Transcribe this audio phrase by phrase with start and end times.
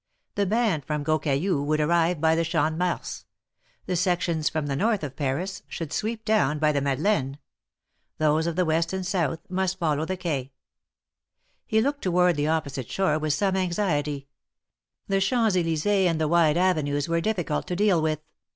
[0.33, 3.25] The band from Gros Caillou would arrive by the Champ de Mars;
[3.85, 7.37] the sections from the North of Paris should sweep down by the Madeleine;
[8.17, 10.49] those of the West and South must follow the Quais.
[11.67, 14.27] He looked toward the opposite shore with some anxiety:
[15.07, 18.21] the Champs Elys^es and the wide avenues were difficult to deal with.